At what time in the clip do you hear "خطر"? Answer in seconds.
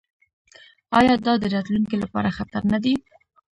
2.37-2.61